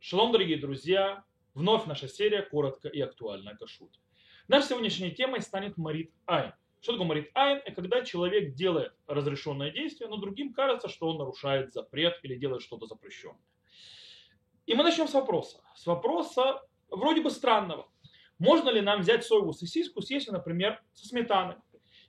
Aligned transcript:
Шалом, 0.00 0.30
дорогие 0.30 0.58
друзья! 0.58 1.24
Вновь 1.54 1.86
наша 1.86 2.06
серия 2.06 2.42
коротко 2.42 2.88
и 2.88 3.00
актуально 3.00 3.50
о 3.50 3.56
кашруте. 3.56 3.98
Нашей 4.46 4.68
сегодняшней 4.68 5.10
темой 5.10 5.42
станет 5.42 5.76
Марит 5.76 6.12
Айн. 6.24 6.52
Что 6.80 6.92
такое 6.92 7.08
Марит 7.08 7.30
Айн? 7.34 7.60
Это 7.64 7.74
когда 7.74 8.04
человек 8.04 8.54
делает 8.54 8.92
разрешенное 9.08 9.72
действие, 9.72 10.08
но 10.08 10.16
другим 10.16 10.54
кажется, 10.54 10.88
что 10.88 11.08
он 11.08 11.18
нарушает 11.18 11.72
запрет 11.72 12.14
или 12.22 12.36
делает 12.36 12.62
что-то 12.62 12.86
запрещенное. 12.86 13.42
И 14.66 14.74
мы 14.74 14.84
начнем 14.84 15.08
с 15.08 15.14
вопроса. 15.14 15.60
С 15.74 15.84
вопроса 15.84 16.62
вроде 16.90 17.20
бы 17.20 17.30
странного. 17.30 17.88
Можно 18.38 18.70
ли 18.70 18.80
нам 18.80 19.00
взять 19.00 19.24
соевую 19.24 19.52
сосиску, 19.52 20.00
съесть, 20.00 20.30
например, 20.30 20.80
со 20.92 21.08
сметаной? 21.08 21.56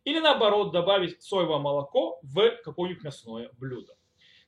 Или 0.04 0.20
наоборот, 0.20 0.72
добавить 0.72 1.24
соевое 1.24 1.58
молоко 1.58 2.20
в 2.22 2.52
какое-нибудь 2.64 3.04
мясное 3.04 3.50
блюдо? 3.58 3.98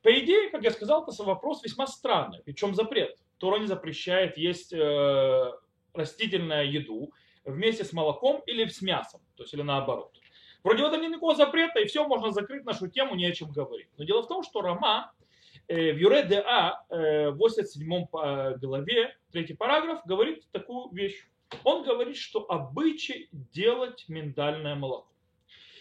По 0.04 0.14
идее, 0.20 0.52
как 0.52 0.64
я 0.64 0.70
сказал, 0.70 1.04
это 1.04 1.24
вопрос 1.24 1.64
весьма 1.64 1.88
странный. 1.88 2.42
Причем 2.46 2.76
запрет. 2.76 3.18
Тора 3.42 3.58
не 3.58 3.66
запрещает 3.66 4.38
есть 4.38 4.72
э, 4.72 5.52
растительную 5.94 6.72
еду 6.72 7.12
вместе 7.44 7.84
с 7.84 7.92
молоком 7.92 8.44
или 8.46 8.68
с 8.68 8.84
мясом, 8.84 9.20
то 9.36 9.42
есть 9.42 9.54
или 9.56 9.64
наоборот. 9.64 10.16
Вроде 10.64 10.84
в 10.84 10.86
этом 10.86 11.02
нет 11.02 11.10
никакого 11.10 11.36
запрета, 11.36 11.80
и 11.80 11.88
все, 11.88 12.08
можно 12.08 12.30
закрыть 12.30 12.66
нашу 12.66 12.88
тему, 12.88 13.16
не 13.16 13.26
о 13.26 13.32
чем 13.32 13.52
говорить. 13.52 13.90
Но 13.98 14.04
дело 14.04 14.22
в 14.22 14.28
том, 14.28 14.44
что 14.44 14.62
Рама 14.62 15.12
э, 15.68 15.92
в 15.92 15.98
Юре 15.98 16.22
ДА 16.24 16.86
э, 16.90 17.32
в 17.32 17.38
87 17.38 17.92
э, 17.92 18.58
главе, 18.60 19.18
третий 19.32 19.56
параграф, 19.56 20.06
говорит 20.06 20.48
такую 20.52 20.94
вещь. 20.94 21.28
Он 21.64 21.84
говорит, 21.84 22.18
что 22.18 22.46
обычай 22.48 23.28
делать 23.32 24.06
миндальное 24.08 24.76
молоко. 24.76 25.12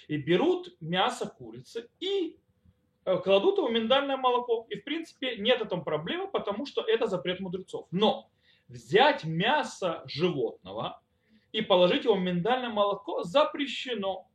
И 0.08 0.16
берут 0.16 0.74
мясо 0.80 1.26
курицы 1.26 1.90
и 2.00 2.38
кладут 3.04 3.58
его 3.58 3.68
миндальное 3.68 4.16
молоко. 4.16 4.66
И 4.68 4.76
в 4.76 4.84
принципе 4.84 5.36
нет 5.36 5.60
этом 5.60 5.84
проблемы, 5.84 6.28
потому 6.28 6.66
что 6.66 6.82
это 6.82 7.06
запрет 7.06 7.40
мудрецов. 7.40 7.86
Но 7.90 8.30
взять 8.68 9.24
мясо 9.24 10.02
животного 10.06 11.00
и 11.52 11.60
положить 11.60 12.04
его 12.04 12.14
в 12.14 12.20
миндальное 12.20 12.70
молоко 12.70 13.22
запрещено 13.24 14.29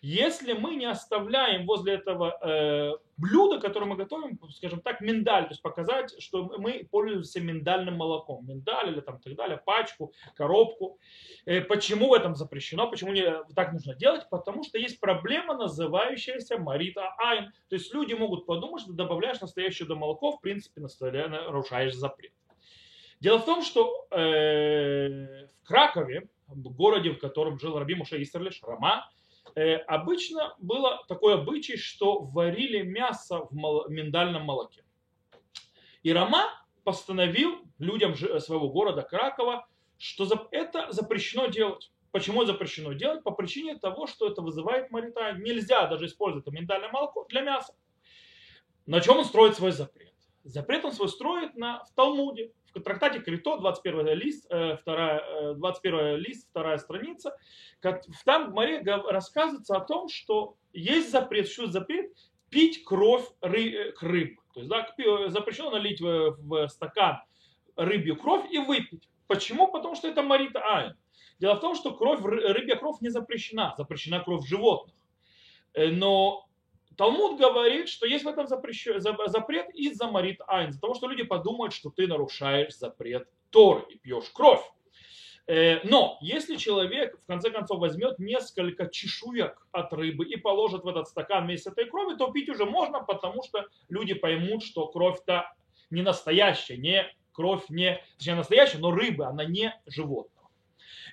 если 0.00 0.52
мы 0.52 0.76
не 0.76 0.86
оставляем 0.86 1.66
возле 1.66 1.94
этого 1.94 2.38
э, 2.42 2.92
блюда, 3.16 3.60
которое 3.60 3.86
мы 3.86 3.96
готовим, 3.96 4.38
скажем 4.50 4.80
так, 4.80 5.00
миндаль, 5.00 5.44
то 5.44 5.50
есть 5.50 5.62
показать, 5.62 6.14
что 6.22 6.52
мы 6.58 6.86
пользуемся 6.90 7.40
миндальным 7.40 7.96
молоком, 7.96 8.46
миндаль 8.46 8.90
или 8.92 9.00
там 9.00 9.20
так 9.20 9.34
далее, 9.34 9.60
пачку, 9.64 10.12
коробку. 10.36 10.98
Э, 11.46 11.60
почему 11.62 12.10
в 12.10 12.14
этом 12.14 12.34
запрещено, 12.36 12.88
почему 12.90 13.12
не, 13.12 13.24
так 13.54 13.72
нужно 13.72 13.94
делать? 13.94 14.28
Потому 14.30 14.62
что 14.62 14.78
есть 14.78 15.00
проблема, 15.00 15.54
называющаяся 15.54 16.58
марита 16.58 17.14
айн. 17.18 17.52
То 17.68 17.74
есть 17.74 17.92
люди 17.92 18.14
могут 18.14 18.46
подумать, 18.46 18.82
что 18.82 18.92
добавляешь 18.92 19.40
настоящее 19.40 19.88
до 19.88 19.96
молоко, 19.96 20.32
в 20.32 20.40
принципе, 20.40 20.80
нарушаешь 20.80 21.94
запрет. 21.94 22.32
Дело 23.20 23.38
в 23.38 23.44
том, 23.44 23.62
что 23.62 24.06
э, 24.12 25.46
в 25.46 25.66
Кракове, 25.66 26.28
в 26.46 26.74
городе, 26.74 27.10
в 27.10 27.18
котором 27.18 27.58
жил 27.58 27.78
Раби 27.78 27.96
Муше 27.96 28.22
Истерлиш, 28.22 28.62
Рама, 28.62 29.10
обычно 29.86 30.54
было 30.58 31.04
такое 31.08 31.34
обычай, 31.34 31.76
что 31.76 32.20
варили 32.20 32.82
мясо 32.82 33.46
в 33.50 33.86
миндальном 33.88 34.44
молоке. 34.44 34.84
И 36.02 36.12
Рома 36.12 36.48
постановил 36.84 37.58
людям 37.78 38.14
своего 38.16 38.68
города 38.70 39.02
Кракова, 39.02 39.66
что 39.98 40.48
это 40.52 40.90
запрещено 40.92 41.46
делать. 41.46 41.90
Почему 42.10 42.44
запрещено 42.44 42.92
делать? 42.94 43.22
По 43.22 43.30
причине 43.32 43.76
того, 43.78 44.06
что 44.06 44.28
это 44.28 44.40
вызывает 44.40 44.90
марита. 44.90 45.32
Нельзя 45.32 45.86
даже 45.86 46.06
использовать 46.06 46.46
миндальное 46.48 46.90
молоко 46.90 47.26
для 47.28 47.42
мяса. 47.42 47.74
На 48.86 49.00
чем 49.00 49.18
он 49.18 49.24
строит 49.24 49.56
свой 49.56 49.72
запрет? 49.72 50.14
Запрет 50.44 50.84
он 50.84 50.92
свой 50.92 51.10
строит 51.10 51.56
на, 51.56 51.84
в 51.84 51.92
Талмуде, 51.94 52.52
трактате 52.84 53.20
Крито, 53.20 53.58
21 53.58 54.08
лист, 54.14 54.46
э, 54.50 54.76
вторая, 54.76 55.54
21 55.54 55.98
э, 55.98 56.16
лист, 56.16 56.48
вторая 56.50 56.78
страница. 56.78 57.36
Там 57.80 58.50
в 58.50 58.54
море 58.54 58.82
рассказывается 58.82 59.76
о 59.76 59.80
том, 59.80 60.08
что 60.08 60.56
есть 60.72 61.10
запрет, 61.10 61.48
что 61.48 61.66
запрет 61.66 62.12
пить 62.50 62.84
кровь 62.84 63.26
ры, 63.40 63.70
э, 63.70 63.92
рыб. 64.00 64.40
То 64.54 64.60
есть 64.60 64.70
да, 64.70 64.88
запрещено 65.28 65.70
налить 65.70 66.00
в, 66.00 66.36
в 66.40 66.68
стакан 66.68 67.20
рыбью 67.76 68.16
кровь 68.16 68.50
и 68.50 68.58
выпить. 68.58 69.08
Почему? 69.26 69.68
Потому 69.68 69.94
что 69.94 70.08
это 70.08 70.22
марита 70.22 70.60
айн. 70.60 70.96
Дело 71.38 71.54
в 71.54 71.60
том, 71.60 71.74
что 71.74 71.94
кровь, 71.94 72.20
рыбья 72.22 72.76
кровь 72.76 73.00
не 73.00 73.10
запрещена, 73.10 73.74
запрещена 73.76 74.20
кровь 74.20 74.46
животных. 74.46 74.96
Но 75.76 76.47
Талмуд 76.98 77.38
говорит, 77.38 77.88
что 77.88 78.06
есть 78.06 78.24
в 78.24 78.28
этом 78.28 78.48
запрет 78.48 79.70
из-за 79.72 80.08
Марит 80.08 80.40
Айн, 80.48 80.70
из-за 80.70 80.80
того, 80.80 80.94
что 80.94 81.06
люди 81.06 81.22
подумают, 81.22 81.72
что 81.72 81.90
ты 81.90 82.08
нарушаешь 82.08 82.76
запрет 82.76 83.28
Торы 83.50 83.84
и 83.88 83.98
пьешь 83.98 84.28
кровь. 84.34 84.60
Э, 85.46 85.78
но 85.84 86.18
если 86.20 86.56
человек 86.56 87.16
в 87.22 87.26
конце 87.26 87.50
концов 87.50 87.78
возьмет 87.78 88.18
несколько 88.18 88.88
чешуек 88.88 89.64
от 89.70 89.92
рыбы 89.92 90.24
и 90.24 90.36
положит 90.36 90.82
в 90.82 90.88
этот 90.88 91.06
стакан 91.06 91.46
вместе 91.46 91.70
этой 91.70 91.86
крови, 91.86 92.16
то 92.16 92.32
пить 92.32 92.48
уже 92.48 92.66
можно, 92.66 92.98
потому 92.98 93.44
что 93.44 93.64
люди 93.88 94.14
поймут, 94.14 94.64
что 94.64 94.88
кровь-то 94.88 95.54
не 95.90 96.02
настоящая, 96.02 96.78
не 96.78 97.06
кровь 97.30 97.62
не, 97.68 98.02
точнее 98.16 98.34
настоящая, 98.34 98.78
но 98.78 98.90
рыба, 98.90 99.28
она 99.28 99.44
не 99.44 99.72
животное. 99.86 100.37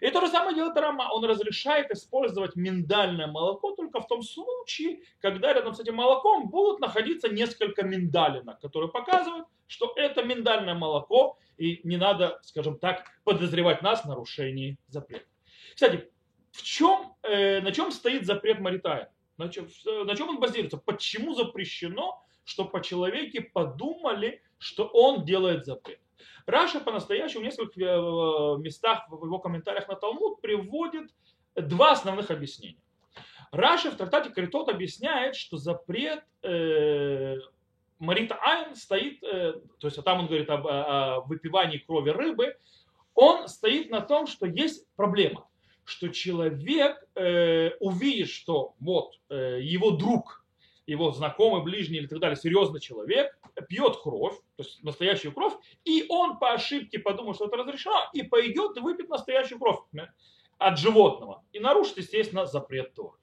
И 0.01 0.09
то 0.09 0.21
же 0.21 0.27
самое 0.27 0.55
делает 0.55 0.77
Рама. 0.77 1.09
Он 1.11 1.23
разрешает 1.25 1.91
использовать 1.91 2.55
миндальное 2.55 3.27
молоко 3.27 3.71
только 3.71 4.01
в 4.01 4.07
том 4.07 4.21
случае, 4.21 5.01
когда 5.19 5.53
рядом 5.53 5.73
с 5.73 5.79
этим 5.79 5.95
молоком 5.95 6.49
будут 6.49 6.79
находиться 6.79 7.29
несколько 7.29 7.83
миндалинок, 7.83 8.59
которые 8.59 8.91
показывают, 8.91 9.47
что 9.67 9.93
это 9.95 10.23
миндальное 10.23 10.73
молоко, 10.73 11.37
и 11.57 11.81
не 11.83 11.97
надо, 11.97 12.39
скажем 12.43 12.77
так, 12.77 13.05
подозревать 13.23 13.81
нас 13.81 14.03
в 14.03 14.07
нарушении 14.07 14.77
запрета. 14.87 15.25
Кстати, 15.73 16.09
в 16.51 16.61
чем, 16.63 17.15
э, 17.23 17.61
на 17.61 17.71
чем 17.71 17.91
стоит 17.91 18.25
запрет 18.25 18.59
Маритая? 18.59 19.11
На 19.37 19.49
чем, 19.49 19.67
на 19.85 20.15
чем 20.15 20.29
он 20.29 20.39
базируется? 20.39 20.77
Почему 20.77 21.33
запрещено, 21.33 22.23
что 22.45 22.65
по 22.65 22.81
человеке 22.81 23.41
подумали, 23.41 24.41
что 24.57 24.85
он 24.85 25.25
делает 25.25 25.65
запрет? 25.65 25.99
Раши 26.45 26.79
по-настоящему 26.79 27.41
в 27.41 27.45
нескольких 27.45 27.81
э, 27.81 28.61
местах 28.61 29.05
в 29.09 29.25
его 29.25 29.39
комментариях 29.39 29.87
на 29.87 29.95
Талмуд 29.95 30.41
приводит 30.41 31.09
два 31.55 31.91
основных 31.91 32.31
объяснения. 32.31 32.81
Раши 33.51 33.91
в 33.91 33.95
трактате 33.95 34.29
Критот 34.29 34.69
объясняет, 34.69 35.35
что 35.35 35.57
запрет 35.57 36.23
э, 36.43 37.37
מראית 37.99 38.35
העין 38.35 38.75
стоит, 38.75 39.23
э, 39.23 39.53
то 39.79 39.87
есть 39.87 40.03
там 40.03 40.19
он 40.21 40.27
говорит 40.27 40.49
об, 40.49 40.67
о 40.67 41.21
выпивании 41.21 41.77
крови 41.77 42.09
рыбы, 42.09 42.57
он 43.13 43.47
стоит 43.47 43.89
на 43.89 44.01
том, 44.01 44.27
что 44.27 44.45
есть 44.45 44.85
проблема, 44.95 45.47
что 45.85 46.09
человек 46.09 47.01
э, 47.15 47.71
увидит, 47.79 48.29
что 48.29 48.75
вот 48.79 49.13
э, 49.29 49.59
его 49.61 49.91
друг 49.91 50.44
его 50.87 51.11
знакомый, 51.11 51.63
ближний 51.63 51.97
или 51.97 52.07
так 52.07 52.19
далее, 52.19 52.35
серьезный 52.35 52.79
человек, 52.79 53.37
пьет 53.67 53.97
кровь, 53.97 54.35
то 54.55 54.63
есть 54.63 54.83
настоящую 54.83 55.33
кровь, 55.33 55.53
и 55.83 56.05
он 56.09 56.37
по 56.37 56.53
ошибке 56.53 56.99
подумает, 56.99 57.37
что 57.37 57.47
это 57.47 57.57
разрешено, 57.57 58.09
и 58.13 58.23
пойдет 58.23 58.77
и 58.77 58.81
выпьет 58.81 59.09
настоящую 59.09 59.59
кровь 59.59 59.79
от 60.57 60.79
животного. 60.79 61.43
И 61.51 61.59
нарушит, 61.59 61.97
естественно, 61.97 62.45
запрет 62.45 62.93
Торы. 62.93 63.17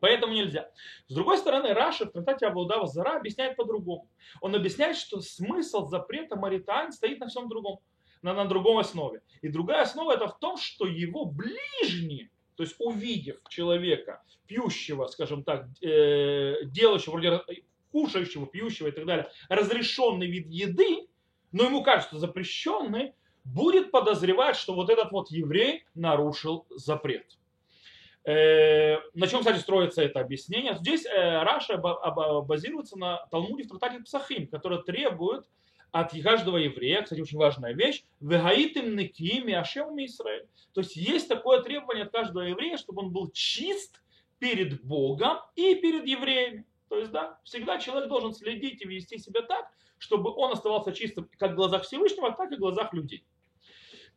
Поэтому 0.00 0.32
нельзя. 0.32 0.70
С 1.08 1.14
другой 1.14 1.36
стороны, 1.38 1.74
Раша 1.74 2.06
в 2.06 2.12
трактате 2.12 2.46
Абудава 2.46 2.86
Зара 2.86 3.18
объясняет 3.18 3.56
по-другому. 3.56 4.08
Он 4.40 4.54
объясняет, 4.54 4.96
что 4.96 5.20
смысл 5.20 5.86
запрета 5.86 6.36
Маритайн 6.36 6.90
стоит 6.92 7.20
на 7.20 7.28
всем 7.28 7.48
другом, 7.48 7.80
на, 8.22 8.32
на 8.32 8.46
другом 8.46 8.78
основе. 8.78 9.22
И 9.42 9.48
другая 9.48 9.82
основа 9.82 10.12
это 10.12 10.26
в 10.26 10.38
том, 10.38 10.56
что 10.56 10.86
его 10.86 11.26
ближние 11.26 12.30
то 12.60 12.64
есть 12.64 12.76
увидев 12.78 13.38
человека, 13.48 14.22
пьющего, 14.46 15.06
скажем 15.06 15.44
так, 15.44 15.66
э, 15.82 16.56
делающего, 16.64 17.12
вроде 17.12 17.40
кушающего, 17.90 18.46
пьющего 18.46 18.88
и 18.88 18.90
так 18.90 19.06
далее, 19.06 19.30
разрешенный 19.48 20.26
вид 20.26 20.46
еды, 20.46 21.08
но 21.52 21.64
ему 21.64 21.82
кажется 21.82 22.18
запрещенный, 22.18 23.14
будет 23.44 23.90
подозревать, 23.90 24.56
что 24.56 24.74
вот 24.74 24.90
этот 24.90 25.10
вот 25.10 25.30
еврей 25.30 25.86
нарушил 25.94 26.66
запрет. 26.68 27.38
Э, 28.24 28.98
на 29.14 29.26
чем, 29.26 29.38
кстати, 29.40 29.58
строится 29.58 30.02
это 30.02 30.20
объяснение? 30.20 30.74
Здесь 30.74 31.06
э, 31.06 31.42
Раша 31.42 31.78
базируется 31.78 32.98
на 32.98 33.24
Талмуде 33.30 33.62
в 33.62 33.68
Трактате 33.68 34.02
Псахим, 34.02 34.48
который 34.48 34.82
требует 34.82 35.46
от 35.92 36.12
каждого 36.22 36.56
еврея, 36.56 37.02
кстати, 37.02 37.20
очень 37.20 37.38
важная 37.38 37.74
вещь, 37.74 38.04
«Вегаитым 38.20 38.96
некими 38.96 39.54
ашем 39.54 39.96
Израиль». 40.04 40.46
То 40.72 40.80
есть 40.80 40.96
есть 40.96 41.28
такое 41.28 41.62
требование 41.62 42.04
от 42.04 42.12
каждого 42.12 42.44
еврея, 42.44 42.76
чтобы 42.76 43.02
он 43.02 43.10
был 43.10 43.30
чист 43.32 44.00
перед 44.38 44.82
Богом 44.82 45.38
и 45.56 45.74
перед 45.74 46.06
евреями. 46.06 46.64
То 46.88 46.98
есть, 46.98 47.10
да, 47.12 47.38
всегда 47.44 47.78
человек 47.78 48.08
должен 48.08 48.32
следить 48.32 48.82
и 48.82 48.88
вести 48.88 49.18
себя 49.18 49.42
так, 49.42 49.70
чтобы 49.98 50.32
он 50.34 50.52
оставался 50.52 50.92
чистым 50.92 51.28
как 51.38 51.52
в 51.52 51.54
глазах 51.56 51.84
Всевышнего, 51.84 52.32
так 52.32 52.50
и 52.52 52.56
в 52.56 52.58
глазах 52.58 52.92
людей. 52.92 53.24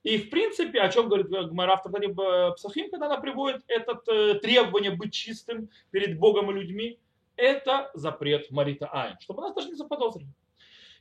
И 0.04 0.18
в 0.18 0.30
принципе, 0.30 0.81
о 0.81 0.90
чем 0.90 1.08
говорит 1.08 1.28
Гмара 1.28 1.78
в 1.78 2.54
Псахим, 2.56 2.90
когда 2.90 3.06
она 3.06 3.18
приводит 3.18 3.64
это 3.68 4.02
э, 4.12 4.36
требование 4.36 4.92
быть 4.92 5.14
чистым 5.14 5.69
перед 5.92 6.19
Богом 6.19 6.52
и 6.52 6.54
людьми, 6.54 7.00
это 7.36 7.90
запрет 7.94 8.52
Марита 8.52 8.88
Айн, 8.88 9.18
чтобы 9.19 9.42
нас 9.42 9.54
даже 9.54 9.69
не 9.69 9.76
заподозрили. 9.76 10.28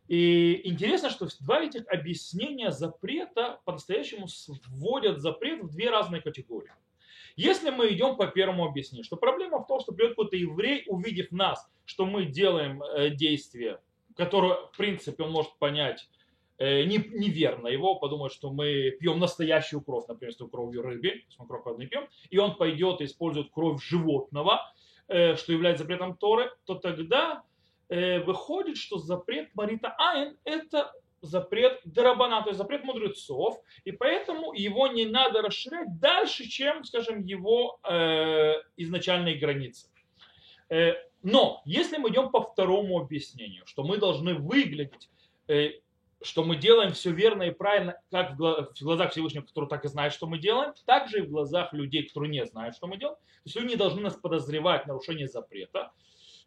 И 0.08 0.60
интересно, 0.68 1.10
что 1.10 1.28
два 1.40 1.62
этих 1.62 1.86
объяснения 1.88 2.70
запрета 2.70 3.60
по-настоящему 3.64 4.26
вводят 4.68 5.20
запрет 5.20 5.62
в 5.62 5.70
две 5.70 5.90
разные 5.90 6.20
категории. 6.20 6.72
Если 7.36 7.70
мы 7.70 7.88
идем 7.92 8.16
по 8.16 8.26
первому 8.26 8.66
объяснению, 8.66 9.04
что 9.04 9.16
проблема 9.16 9.62
в 9.62 9.66
том, 9.66 9.80
что 9.80 9.92
придет 9.92 10.10
какой-то 10.10 10.36
еврей, 10.36 10.84
увидев 10.86 11.30
нас, 11.30 11.70
что 11.84 12.04
мы 12.04 12.26
делаем 12.26 12.82
э, 12.82 13.10
действие, 13.10 13.80
которое, 14.16 14.66
в 14.72 14.76
принципе, 14.76 15.22
он 15.22 15.30
может 15.30 15.56
понять 15.58 16.08
э, 16.58 16.84
неверно 16.84 17.68
его, 17.68 17.94
подумает, 17.94 18.32
что 18.32 18.52
мы 18.52 18.90
пьем 19.00 19.18
настоящую 19.18 19.80
кровь, 19.80 20.06
например, 20.08 20.34
с 20.34 20.36
кровью 20.36 20.82
рыбы, 20.82 21.22
мы 21.38 21.46
кровь 21.46 21.78
не 21.78 21.86
пьем, 21.86 22.06
и 22.28 22.38
он 22.38 22.56
пойдет 22.56 23.00
и 23.00 23.04
использует 23.04 23.50
кровь 23.50 23.82
животного, 23.82 24.60
э, 25.08 25.36
что 25.36 25.52
является 25.52 25.84
запретом 25.84 26.16
Торы, 26.16 26.50
то 26.66 26.74
тогда 26.74 27.44
выходит, 28.24 28.78
что 28.78 28.98
запрет 28.98 29.54
Марита 29.54 29.94
Айн– 29.98 30.36
это 30.44 30.92
запрет 31.22 31.80
Дарабана, 31.84 32.42
то 32.42 32.48
есть 32.48 32.58
запрет 32.58 32.84
мудрецов, 32.84 33.62
и 33.84 33.92
поэтому 33.92 34.52
его 34.52 34.88
не 34.88 35.06
надо 35.06 35.40
расширять 35.40 35.98
дальше, 36.00 36.48
чем, 36.48 36.84
скажем, 36.84 37.24
его 37.24 37.78
э, 37.88 38.54
изначальные 38.76 39.36
границы. 39.36 39.88
Э, 40.68 40.94
но 41.22 41.62
если 41.64 41.96
мы 41.96 42.10
идем 42.10 42.30
по 42.30 42.42
второму 42.42 43.00
объяснению, 43.00 43.64
что 43.66 43.84
мы 43.84 43.98
должны 43.98 44.34
выглядеть, 44.34 45.08
э, 45.46 45.74
что 46.22 46.44
мы 46.44 46.56
делаем 46.56 46.92
все 46.92 47.12
верно 47.12 47.44
и 47.44 47.50
правильно, 47.52 48.00
как 48.10 48.36
в 48.36 48.74
глазах 48.80 49.12
Всевышнего, 49.12 49.44
который 49.44 49.68
так 49.68 49.84
и 49.84 49.88
знает, 49.88 50.12
что 50.12 50.26
мы 50.26 50.38
делаем, 50.38 50.74
так 50.86 51.08
же 51.08 51.18
и 51.18 51.22
в 51.22 51.30
глазах 51.30 51.72
людей, 51.72 52.04
которые 52.04 52.30
не 52.30 52.44
знают, 52.46 52.76
что 52.76 52.88
мы 52.88 52.96
делаем. 52.96 53.16
То 53.16 53.42
есть 53.46 53.56
люди 53.60 53.76
должны 53.76 54.02
нас 54.02 54.14
подозревать 54.14 54.84
в 54.84 54.88
нарушении 54.88 55.26
запрета 55.26 55.92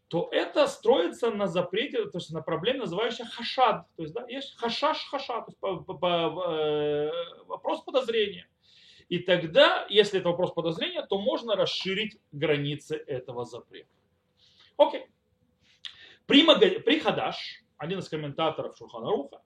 то 0.07 0.29
это 0.31 0.67
строится 0.67 1.31
на 1.31 1.47
запрете, 1.47 2.05
то 2.05 2.19
есть 2.19 2.31
на 2.31 2.41
проблеме, 2.41 2.79
называющейся 2.79 3.25
хашад. 3.25 3.87
То 3.95 4.03
есть 4.03 4.13
да, 4.13 4.25
есть 4.27 4.55
хашаш 4.57 5.05
хашад, 5.09 5.45
то 5.45 5.49
есть 5.49 5.59
по, 5.59 5.77
по, 5.77 5.93
по, 5.95 6.53
э, 6.53 7.11
вопрос 7.47 7.81
подозрения. 7.81 8.47
И 9.09 9.19
тогда, 9.19 9.85
если 9.89 10.19
это 10.19 10.29
вопрос 10.29 10.51
подозрения, 10.53 11.05
то 11.05 11.19
можно 11.19 11.55
расширить 11.55 12.19
границы 12.31 12.95
этого 12.95 13.45
запрета. 13.45 13.89
Окей. 14.77 15.05
При, 16.25 16.43
при 16.79 16.99
Хадаш, 16.99 17.63
один 17.77 17.99
из 17.99 18.09
комментаторов 18.09 18.75
Шурханаруха, 18.77 19.41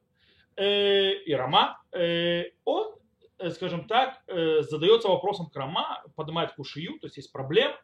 э, 0.55 1.13
и 1.13 1.33
Рама, 1.33 1.81
э, 1.91 2.51
он, 2.63 2.95
э, 3.37 3.49
скажем 3.51 3.85
так, 3.87 4.23
э, 4.27 4.61
задается 4.61 5.09
вопросом 5.09 5.49
к 5.49 5.55
Рама, 5.55 6.03
поднимает 6.15 6.53
кушию, 6.53 6.99
то 6.99 7.07
есть 7.07 7.17
есть 7.17 7.31
проблема. 7.31 7.77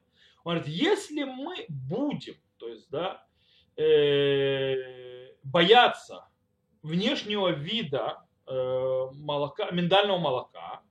Он 0.45 0.56
говорит, 0.56 0.74
если 0.74 1.24
мы 1.24 1.66
будем 1.68 2.36
то 2.57 2.67
есть, 2.67 2.89
да, 2.89 3.25
э, 3.77 5.31
бояться 5.43 6.27
внешнего 6.81 7.49
вида 7.49 8.23
э, 8.47 9.05
молока, 9.13 9.71
миндального 9.71 10.17
молока, 10.17 10.81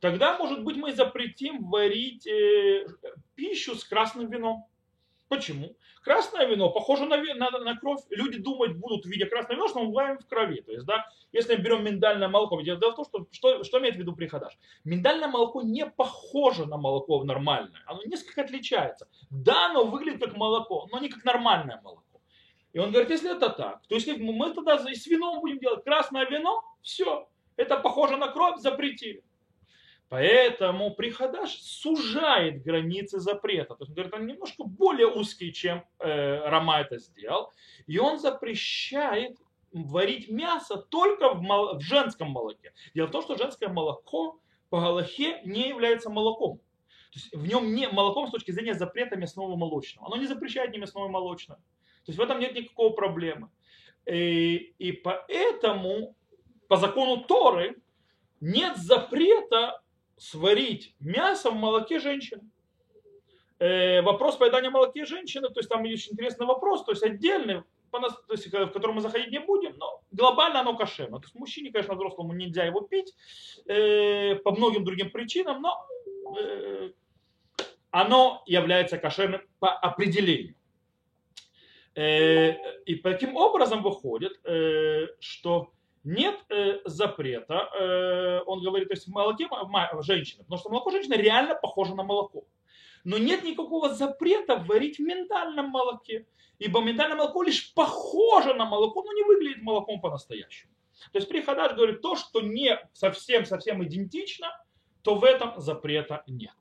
тогда, 0.00 0.36
может 0.38 0.64
быть, 0.64 0.76
мы 0.76 0.92
запретим 0.92 1.64
варить 1.68 2.26
э, 2.26 2.86
пищу 3.34 3.74
с 3.74 3.84
красным 3.84 4.30
вином. 4.30 4.66
Почему? 5.28 5.76
Красное 6.02 6.46
вино 6.46 6.70
похоже 6.70 7.06
на, 7.06 7.16
на, 7.16 7.50
на 7.58 7.76
кровь. 7.76 8.00
Люди 8.10 8.38
думать 8.38 8.76
будут, 8.76 9.06
видя 9.06 9.26
красное 9.26 9.56
вино, 9.56 9.68
что 9.68 9.82
мы 9.82 9.92
варим 9.92 10.18
в 10.18 10.26
крови. 10.26 10.60
То 10.60 10.72
есть, 10.72 10.84
да, 10.84 11.06
если 11.32 11.56
мы 11.56 11.62
берем 11.62 11.84
миндальное 11.84 12.28
молоко, 12.28 12.60
дело 12.60 12.76
в 12.76 12.94
том, 12.94 13.04
что, 13.04 13.26
что, 13.30 13.64
что 13.64 13.78
имеет 13.78 13.96
в 13.96 13.98
виду 13.98 14.14
приходаш? 14.14 14.58
Миндальное 14.84 15.28
молоко 15.28 15.62
не 15.62 15.86
похоже 15.86 16.66
на 16.66 16.76
молоко 16.76 17.24
нормальное. 17.24 17.82
Оно 17.86 18.02
несколько 18.04 18.42
отличается. 18.42 19.08
Да, 19.30 19.70
оно 19.70 19.84
выглядит 19.84 20.20
как 20.20 20.36
молоко, 20.36 20.88
но 20.92 20.98
не 20.98 21.08
как 21.08 21.24
нормальное 21.24 21.80
молоко. 21.82 22.20
И 22.74 22.78
он 22.78 22.90
говорит, 22.90 23.10
если 23.10 23.34
это 23.34 23.48
так, 23.50 23.86
то 23.86 23.94
если 23.94 24.16
мы 24.16 24.52
тогда 24.52 24.78
с 24.78 25.06
вином 25.06 25.40
будем 25.40 25.58
делать 25.58 25.84
красное 25.84 26.26
вино, 26.26 26.62
все, 26.82 27.28
это 27.56 27.78
похоже 27.78 28.16
на 28.16 28.28
кровь, 28.28 28.60
запретили. 28.60 29.22
Поэтому 30.08 30.94
приходаш 30.94 31.50
сужает 31.60 32.62
границы 32.62 33.18
запрета. 33.18 33.74
То 33.74 33.84
есть 33.84 33.90
он 33.90 33.94
говорит, 33.94 34.14
он 34.14 34.26
немножко 34.26 34.64
более 34.64 35.08
узкий, 35.08 35.52
чем 35.52 35.84
э, 35.98 36.48
Рама 36.48 36.80
это 36.80 36.98
сделал. 36.98 37.52
И 37.86 37.98
он 37.98 38.18
запрещает 38.18 39.36
варить 39.72 40.28
мясо 40.28 40.76
только 40.76 41.34
в, 41.34 41.42
мол... 41.42 41.78
в 41.78 41.80
женском 41.80 42.30
молоке. 42.30 42.72
Дело 42.94 43.08
в 43.08 43.10
том, 43.10 43.22
что 43.22 43.36
женское 43.36 43.68
молоко 43.68 44.38
по 44.70 44.80
Галахе 44.80 45.40
не 45.44 45.68
является 45.68 46.10
молоком. 46.10 46.58
То 46.58 47.20
есть 47.20 47.34
в 47.34 47.46
нем 47.46 47.74
не 47.74 47.88
молоком 47.88 48.28
с 48.28 48.30
точки 48.30 48.50
зрения 48.50 48.74
запрета 48.74 49.16
мясного 49.16 49.56
молочного. 49.56 50.08
Оно 50.08 50.16
не 50.16 50.26
запрещает 50.26 50.72
ни 50.72 50.78
мясное, 50.78 51.08
ни 51.08 51.10
молочное. 51.10 51.56
То 51.56 52.10
есть 52.10 52.18
в 52.18 52.22
этом 52.22 52.40
нет 52.40 52.54
никакого 52.54 52.92
проблемы. 52.92 53.50
И, 54.06 54.74
и 54.78 54.92
поэтому 54.92 56.16
по 56.68 56.76
закону 56.76 57.24
Торы 57.24 57.76
нет 58.40 58.76
запрета 58.76 59.80
сварить 60.16 60.94
мясо 61.00 61.50
в 61.50 61.54
молоке 61.54 61.98
женщины. 61.98 62.42
Э, 63.58 64.02
вопрос 64.02 64.36
поедания 64.36 64.70
молоке 64.70 65.04
женщины, 65.04 65.48
то 65.48 65.60
есть 65.60 65.68
там 65.68 65.82
очень 65.82 66.12
интересный 66.12 66.46
вопрос, 66.46 66.84
то 66.84 66.92
есть 66.92 67.02
отдельный, 67.02 67.62
по 67.90 68.00
нас, 68.00 68.12
то 68.26 68.32
есть, 68.32 68.46
в 68.52 68.68
который 68.70 68.92
мы 68.92 69.00
заходить 69.00 69.30
не 69.30 69.38
будем, 69.38 69.76
но 69.76 70.02
глобально 70.10 70.60
оно 70.60 70.76
кошерно. 70.76 71.18
То 71.18 71.26
есть 71.26 71.34
мужчине, 71.36 71.70
конечно, 71.70 71.94
взрослому 71.94 72.32
нельзя 72.32 72.64
его 72.64 72.80
пить 72.80 73.14
э, 73.66 74.34
по 74.36 74.50
многим 74.50 74.84
другим 74.84 75.10
причинам, 75.10 75.62
но 75.62 75.86
э, 76.36 76.90
оно 77.90 78.42
является 78.46 78.98
кошерным 78.98 79.42
по 79.60 79.70
определению. 79.70 80.56
Э, 81.94 82.54
и 82.84 82.96
таким 82.96 83.36
образом 83.36 83.82
выходит, 83.82 84.40
э, 84.44 85.06
что 85.20 85.73
нет 86.04 86.38
э, 86.50 86.80
запрета, 86.84 87.68
э, 87.78 88.40
он 88.46 88.62
говорит, 88.62 88.88
то 88.88 88.94
есть 88.94 89.06
в 89.06 89.10
молоке 89.10 89.48
женщины, 90.02 90.44
потому 90.44 90.60
что 90.60 90.70
молоко 90.70 90.90
женщины 90.90 91.14
реально 91.14 91.54
похоже 91.54 91.94
на 91.94 92.02
молоко. 92.02 92.44
Но 93.04 93.18
нет 93.18 93.42
никакого 93.42 93.94
запрета 93.94 94.56
варить 94.56 94.98
в 94.98 95.02
миндальном 95.02 95.70
молоке, 95.70 96.26
ибо 96.58 96.80
миндальное 96.82 97.16
молоко 97.16 97.42
лишь 97.42 97.72
похоже 97.74 98.54
на 98.54 98.64
молоко, 98.64 99.02
но 99.02 99.12
не 99.12 99.22
выглядит 99.22 99.62
молоком 99.62 100.00
по-настоящему. 100.00 100.72
То 101.12 101.18
есть 101.18 101.28
приходаш 101.28 101.74
говорит, 101.74 102.00
то, 102.00 102.16
что 102.16 102.40
не 102.40 102.78
совсем-совсем 102.92 103.82
идентично, 103.84 104.48
то 105.02 105.16
в 105.16 105.24
этом 105.24 105.60
запрета 105.60 106.22
нет. 106.26 106.54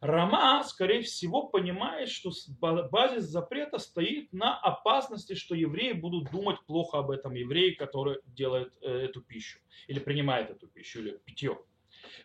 Рама, 0.00 0.64
скорее 0.64 1.02
всего, 1.02 1.48
понимает, 1.48 2.08
что 2.08 2.30
базис 2.58 3.24
запрета 3.24 3.78
стоит 3.78 4.32
на 4.32 4.58
опасности, 4.58 5.34
что 5.34 5.54
евреи 5.54 5.92
будут 5.92 6.30
думать 6.30 6.56
плохо 6.66 6.98
об 6.98 7.10
этом 7.10 7.34
евреи, 7.34 7.72
который 7.72 8.20
делает 8.24 8.72
э, 8.80 8.90
эту 8.90 9.20
пищу, 9.20 9.58
или 9.88 9.98
принимает 9.98 10.50
эту 10.50 10.68
пищу, 10.68 11.00
или 11.00 11.18
питье. 11.26 11.58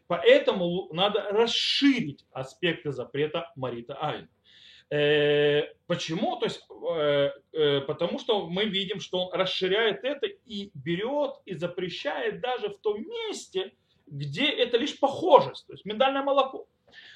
Поэтому 0.08 0.88
надо 0.94 1.22
расширить 1.32 2.26
аспекты 2.32 2.94
запрета 2.94 3.52
Марита 3.58 3.96
Айн. 3.96 4.30
Э, 4.90 5.64
почему? 5.86 6.38
То 6.38 6.46
есть, 6.46 6.66
э, 7.52 7.82
потому 7.82 8.20
что 8.20 8.48
мы 8.48 8.66
видим, 8.66 9.02
что 9.02 9.26
он 9.26 9.34
расширяет 9.34 10.06
это 10.06 10.28
и 10.28 10.72
берет 10.74 11.34
и 11.44 11.56
запрещает 11.56 12.40
даже 12.40 12.70
в 12.70 12.78
том 12.78 13.06
месте, 13.06 13.74
где 14.08 14.46
это 14.46 14.78
лишь 14.78 14.98
похожесть, 14.98 15.68
то 15.68 15.74
есть 15.74 15.84
миндальное 15.84 16.22
молоко 16.22 16.70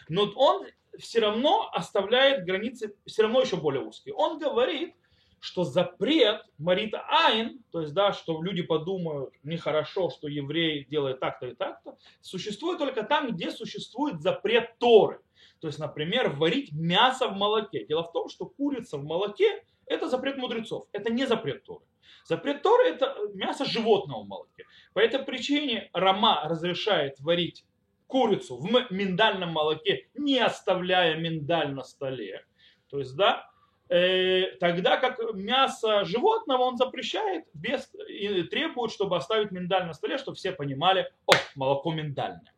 но 0.10 0.32
он 0.36 0.66
все 0.98 1.20
равно 1.20 1.70
оставляет 1.72 2.46
границы 2.46 2.96
все 3.06 3.24
равно 3.24 3.42
еще 3.42 3.56
более 3.56 3.84
узкие. 3.84 4.14
Он 4.16 4.38
говорит, 4.38 4.96
что 5.40 5.64
запрет 5.64 6.42
Марита 6.58 7.06
Айн, 7.08 7.64
то 7.72 7.82
есть, 7.82 7.94
да, 7.94 8.12
что 8.12 8.42
люди 8.42 8.62
подумают 8.62 9.34
нехорошо, 9.44 10.10
что 10.10 10.28
еврей 10.28 10.86
делает 10.86 11.20
так-то 11.20 11.48
и 11.48 11.56
так-то, 11.56 11.98
существует 12.22 12.80
только 12.80 13.04
там, 13.04 13.32
где 13.32 13.52
существует 13.52 14.22
запрет 14.22 14.78
Торы. 14.80 15.22
То 15.62 15.68
есть, 15.68 15.80
например, 15.80 16.30
варить 16.30 16.72
мясо 16.72 17.28
в 17.28 17.36
молоке. 17.36 17.86
Дело 17.86 18.04
в 18.04 18.12
том, 18.12 18.30
что 18.30 18.46
курица 18.46 18.98
в 18.98 19.04
молоке– 19.04 19.64
это 19.86 20.08
запрет 20.08 20.38
мудрецов, 20.38 20.88
это 20.92 21.12
не 21.12 21.26
запрет 21.26 21.64
Торы. 21.64 21.86
Запрет 22.26 22.62
Торы– 22.62 22.84
это 22.90 23.16
мясо 23.34 23.66
животного 23.66 24.24
в 24.24 24.28
молоке. 24.28 24.66
По 24.94 25.00
этой 25.00 25.20
причине 25.20 25.90
Рама 25.94 26.44
разрешает 26.46 27.20
варить 27.20 27.66
курицу 28.10 28.58
в 28.58 28.92
миндальном 28.92 29.52
молоке, 29.52 30.10
не 30.16 30.40
оставляя 30.40 31.16
миндаль 31.16 31.72
на 31.74 31.84
столе. 31.84 32.44
То 32.90 32.98
есть, 32.98 33.16
да, 33.16 33.50
э, 33.88 34.58
тогда 34.60 34.98
как 34.98 35.20
мясо 35.36 36.04
животного 36.06 36.64
он 36.64 36.78
запрещает 36.78 37.46
без, 37.54 37.94
и 38.10 38.44
требует, 38.44 38.92
чтобы 38.92 39.16
оставить 39.16 39.52
миндаль 39.52 39.86
на 39.86 39.94
столе, 39.94 40.18
чтобы 40.18 40.38
все 40.38 40.52
понимали, 40.52 41.12
о, 41.28 41.34
молоко 41.56 41.94
миндальное. 41.94 42.54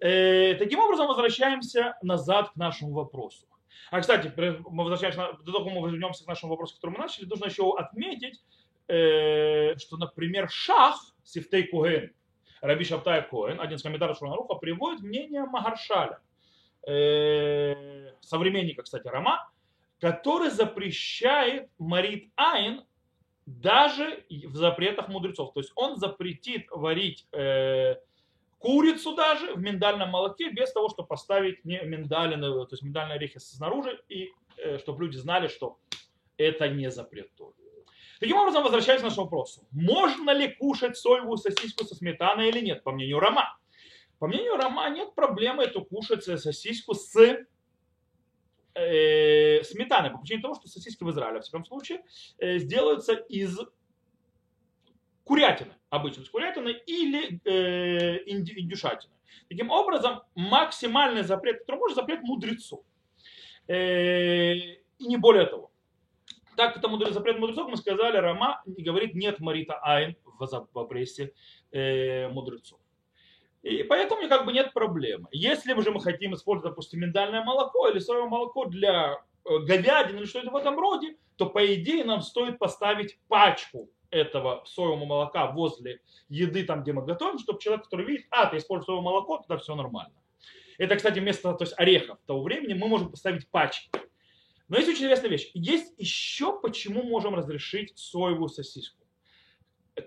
Э, 0.00 0.54
таким 0.56 0.80
образом, 0.80 1.06
возвращаемся 1.06 1.96
назад 2.02 2.50
к 2.50 2.56
нашему 2.56 2.92
вопросу. 2.92 3.46
А, 3.92 4.00
кстати, 4.00 4.32
мы 4.36 4.82
возвращаемся, 4.82 5.38
до 5.44 5.52
того, 5.52 5.70
мы 5.70 5.88
вернемся 5.88 6.24
к 6.24 6.26
нашему 6.26 6.50
вопросу, 6.50 6.74
который 6.74 6.90
мы 6.90 6.98
начали, 6.98 7.26
нужно 7.26 7.44
еще 7.44 7.72
отметить, 7.78 8.42
э, 8.88 9.76
что, 9.78 9.98
например, 9.98 10.50
шах 10.50 11.14
Сифтей 11.22 11.68
Куген– 11.68 12.12
Раби 12.64 12.84
Шабтай 12.84 13.22
Коэн, 13.28 13.60
один 13.60 13.76
из 13.76 13.82
комментаторов 13.82 14.18
Шурнаруха, 14.18 14.54
приводит 14.54 15.02
мнение 15.02 15.44
Магаршаля, 15.44 16.20
э, 16.88 18.10
современника, 18.22 18.82
кстати, 18.82 19.06
Рома, 19.06 19.50
который 20.00 20.48
запрещает 20.48 21.68
Марит 21.78 22.30
Айн 22.36 22.82
даже 23.44 24.24
в 24.30 24.56
запретах 24.56 25.08
мудрецов. 25.08 25.52
То 25.52 25.60
есть 25.60 25.72
он 25.74 25.96
запретит 25.96 26.66
варить 26.70 27.26
э, 27.32 27.96
курицу 28.58 29.14
даже 29.14 29.52
в 29.52 29.58
миндальном 29.58 30.08
молоке 30.08 30.48
без 30.50 30.72
того, 30.72 30.88
чтобы 30.88 31.06
поставить 31.06 31.66
не 31.66 31.82
миндальные, 31.82 32.40
то 32.40 32.68
есть 32.70 32.82
миндальные 32.82 33.16
орехи 33.16 33.38
снаружи, 33.40 34.02
и 34.08 34.32
э, 34.56 34.78
чтобы 34.78 35.04
люди 35.04 35.18
знали, 35.18 35.48
что 35.48 35.78
это 36.38 36.66
не 36.70 36.90
запрет 36.90 37.30
тоже. 37.36 37.63
Таким 38.24 38.38
образом, 38.38 38.62
возвращаясь 38.62 39.02
к 39.02 39.04
нашему 39.04 39.24
вопросу. 39.24 39.68
Можно 39.70 40.30
ли 40.30 40.48
кушать 40.48 40.96
соевую 40.96 41.36
сосиску 41.36 41.84
со 41.84 41.94
сметаной 41.94 42.48
или 42.48 42.60
нет, 42.60 42.82
по 42.82 42.90
мнению 42.90 43.20
Рома? 43.20 43.58
По 44.18 44.26
мнению 44.26 44.56
Рома 44.56 44.88
нет 44.88 45.14
проблемы 45.14 45.64
эту 45.64 45.84
кушать 45.84 46.24
сосиску 46.24 46.94
с 46.94 47.14
э, 48.74 49.62
сметаной, 49.62 50.10
по 50.10 50.16
причине 50.16 50.40
того, 50.40 50.54
что 50.54 50.68
сосиски 50.68 51.04
в 51.04 51.10
Израиле, 51.10 51.40
в 51.40 51.42
всяком 51.42 51.66
случае, 51.66 52.02
э, 52.38 52.56
сделаются 52.56 53.12
из 53.12 53.60
курятины, 55.24 55.74
обычно 55.90 56.22
из 56.22 56.30
курятины 56.30 56.70
или 56.70 57.42
э, 57.44 58.22
индюшатины. 58.24 59.12
Таким 59.50 59.70
образом, 59.70 60.22
максимальный 60.34 61.24
запрет, 61.24 61.58
который 61.58 61.76
может 61.76 61.96
запрет 61.96 62.22
мудрецу. 62.22 62.86
Э, 63.66 64.54
и 64.54 65.06
не 65.06 65.18
более 65.18 65.44
того. 65.44 65.73
Так 66.56 66.76
это 66.76 66.88
мудрец, 66.88 67.12
запрет 67.12 67.38
мудрецов, 67.38 67.68
мы 67.68 67.76
сказали, 67.76 68.16
Рама 68.16 68.62
говорит, 68.66 69.14
нет 69.14 69.40
Марита 69.40 69.78
Айн 69.82 70.16
в 70.24 70.46
запрете 70.46 71.32
э, 71.72 72.28
мудрецов. 72.28 72.78
И 73.62 73.82
поэтому 73.82 74.28
как 74.28 74.44
бы 74.44 74.52
нет 74.52 74.72
проблемы. 74.74 75.28
Если 75.32 75.78
же 75.80 75.90
мы 75.90 76.00
хотим 76.00 76.34
использовать, 76.34 76.72
допустим, 76.72 77.00
миндальное 77.00 77.42
молоко 77.42 77.88
или 77.88 77.98
соевое 77.98 78.28
молоко 78.28 78.66
для 78.66 79.18
э, 79.44 79.58
говядины 79.60 80.18
или 80.18 80.26
что-то 80.26 80.50
в 80.50 80.56
этом 80.56 80.78
роде, 80.78 81.16
то 81.36 81.46
по 81.46 81.64
идее 81.74 82.04
нам 82.04 82.20
стоит 82.20 82.58
поставить 82.58 83.18
пачку 83.26 83.88
этого 84.10 84.62
соевого 84.66 85.04
молока 85.04 85.50
возле 85.50 86.00
еды, 86.28 86.64
там, 86.64 86.82
где 86.82 86.92
мы 86.92 87.04
готовим, 87.04 87.38
чтобы 87.38 87.58
человек, 87.58 87.84
который 87.84 88.06
видит, 88.06 88.26
а, 88.30 88.46
ты 88.46 88.58
используешь 88.58 88.86
соевое 88.86 89.02
молоко, 89.02 89.38
тогда 89.38 89.56
все 89.56 89.74
нормально. 89.74 90.14
Это, 90.78 90.96
кстати, 90.96 91.18
вместо 91.18 91.52
то 91.54 91.64
есть, 91.64 91.74
орехов 91.78 92.18
того 92.26 92.42
времени 92.42 92.74
мы 92.74 92.86
можем 92.86 93.10
поставить 93.10 93.48
пачки. 93.48 93.90
Но 94.68 94.76
есть 94.76 94.88
очень 94.88 95.02
интересная 95.02 95.30
вещь. 95.30 95.50
Есть 95.54 95.94
еще 95.98 96.58
почему 96.60 97.02
можем 97.02 97.34
разрешить 97.34 97.92
соевую 97.96 98.48
сосиску. 98.48 99.04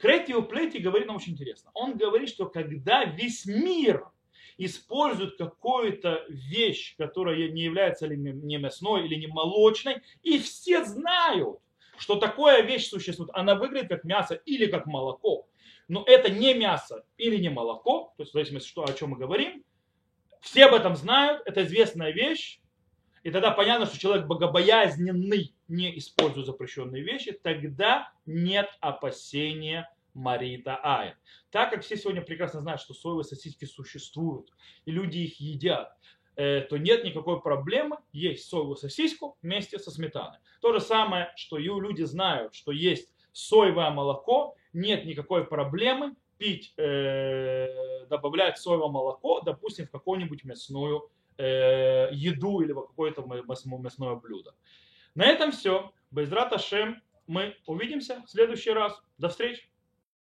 Кретио 0.01 0.41
Плети 0.41 0.77
говорит 0.77 1.07
нам 1.07 1.17
очень 1.17 1.33
интересно. 1.33 1.71
Он 1.73 1.95
говорит, 1.95 2.29
что 2.29 2.47
когда 2.47 3.05
весь 3.05 3.45
мир 3.45 4.05
использует 4.57 5.37
какую-то 5.37 6.25
вещь, 6.29 6.95
которая 6.97 7.49
не 7.49 7.61
является 7.61 8.07
не 8.07 8.57
мясной 8.57 9.05
или 9.05 9.15
не 9.15 9.27
молочной, 9.27 10.01
и 10.23 10.39
все 10.39 10.83
знают, 10.83 11.59
что 11.97 12.15
такая 12.15 12.63
вещь 12.63 12.89
существует, 12.89 13.31
она 13.33 13.55
выглядит 13.55 13.89
как 13.89 14.03
мясо 14.03 14.35
или 14.35 14.65
как 14.65 14.87
молоко, 14.87 15.47
но 15.87 16.03
это 16.05 16.29
не 16.29 16.53
мясо 16.53 17.05
или 17.17 17.37
не 17.37 17.49
молоко, 17.49 18.13
то 18.17 18.23
есть 18.23 18.31
в 18.31 18.33
зависимости, 18.33 18.67
что, 18.67 18.83
о 18.83 18.93
чем 18.93 19.11
мы 19.11 19.17
говорим, 19.17 19.63
все 20.41 20.65
об 20.65 20.73
этом 20.73 20.95
знают, 20.95 21.41
это 21.45 21.63
известная 21.63 22.11
вещь, 22.11 22.59
и 23.23 23.31
тогда 23.31 23.51
понятно, 23.51 23.85
что 23.85 23.97
человек 23.97 24.27
богобоязненный 24.27 25.53
не 25.67 25.97
использует 25.97 26.45
запрещенные 26.45 27.03
вещи, 27.03 27.31
тогда 27.31 28.11
нет 28.25 28.69
опасения 28.79 29.89
Марита 30.13 30.77
Айн. 30.83 31.13
Так 31.51 31.71
как 31.71 31.83
все 31.83 31.95
сегодня 31.95 32.21
прекрасно 32.21 32.61
знают, 32.61 32.81
что 32.81 32.93
соевые 32.93 33.23
сосиски 33.23 33.65
существуют, 33.65 34.51
и 34.85 34.91
люди 34.91 35.19
их 35.19 35.39
едят, 35.39 35.95
э, 36.35 36.61
то 36.61 36.77
нет 36.77 37.03
никакой 37.03 37.41
проблемы 37.41 37.97
есть 38.11 38.49
соевую 38.49 38.75
сосиску 38.75 39.37
вместе 39.41 39.79
со 39.79 39.91
сметаной. 39.91 40.39
То 40.61 40.73
же 40.73 40.81
самое, 40.81 41.31
что 41.35 41.57
и 41.57 41.63
люди 41.63 42.03
знают, 42.03 42.55
что 42.55 42.71
есть 42.71 43.13
соевое 43.31 43.91
молоко, 43.91 44.55
нет 44.73 45.05
никакой 45.05 45.45
проблемы 45.45 46.15
пить, 46.37 46.73
э, 46.77 48.05
добавлять 48.09 48.57
соевое 48.57 48.89
молоко, 48.89 49.41
допустим, 49.41 49.87
в 49.87 49.91
какую-нибудь 49.91 50.43
мясную 50.43 51.09
э, 51.37 52.09
еду 52.11 52.61
или 52.61 52.73
какое-то 52.73 53.23
мясное 53.23 54.15
блюдо. 54.15 54.55
На 55.15 55.25
этом 55.25 55.51
все. 55.51 55.91
Безрат 56.11 56.53
Ашем. 56.53 57.01
Мы 57.27 57.55
увидимся 57.65 58.23
в 58.25 58.29
следующий 58.29 58.71
раз. 58.71 59.01
До 59.17 59.29
встречи. 59.29 59.69